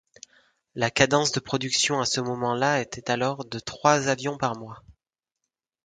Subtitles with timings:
[0.73, 4.81] La cadence de production à ce moment-là était alors de trois avions par mois.